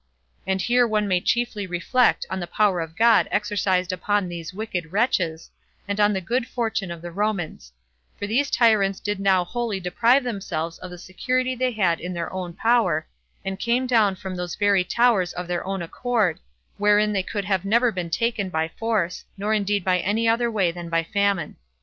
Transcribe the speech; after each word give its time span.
And 0.47 0.63
here 0.63 0.87
one 0.87 1.07
may 1.07 1.21
chiefly 1.21 1.67
reflect 1.67 2.25
on 2.31 2.39
the 2.39 2.47
power 2.47 2.79
of 2.79 2.95
God 2.95 3.27
exercised 3.29 3.91
upon 3.91 4.27
these 4.27 4.51
wicked 4.51 4.91
wretches, 4.91 5.51
and 5.87 5.99
on 5.99 6.11
the 6.11 6.19
good 6.21 6.47
fortune 6.47 6.89
of 6.89 7.03
the 7.03 7.11
Romans; 7.11 7.71
for 8.17 8.25
these 8.25 8.49
tyrants 8.49 8.99
did 8.99 9.19
now 9.19 9.45
wholly 9.45 9.79
deprive 9.79 10.23
themselves 10.23 10.79
of 10.79 10.89
the 10.89 10.97
security 10.97 11.53
they 11.53 11.69
had 11.73 11.99
in 11.99 12.13
their 12.13 12.33
own 12.33 12.53
power, 12.53 13.05
and 13.45 13.59
came 13.59 13.85
down 13.85 14.15
from 14.15 14.33
those 14.35 14.55
very 14.55 14.83
towers 14.83 15.33
of 15.33 15.47
their 15.47 15.63
own 15.67 15.83
accord, 15.83 16.39
wherein 16.77 17.13
they 17.13 17.21
could 17.21 17.45
have 17.45 17.63
never 17.63 17.91
been 17.91 18.09
taken 18.09 18.49
by 18.49 18.69
force, 18.69 19.23
nor 19.37 19.53
indeed 19.53 19.83
by 19.85 19.99
any 19.99 20.27
other 20.27 20.49
way 20.49 20.71
than 20.71 20.89
by 20.89 21.03
famine. 21.03 21.57